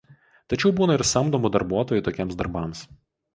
Tačiau 0.53 0.71
būna 0.79 0.95
ir 0.99 1.03
samdomų 1.09 1.51
darbuotojų 1.57 2.05
tokiems 2.09 2.41
darbams. 2.41 2.83